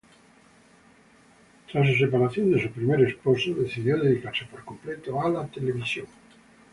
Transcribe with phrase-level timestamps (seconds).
[1.71, 6.07] Tras su separación de su primer esposo, decidió dedicarse por completo a la televisión.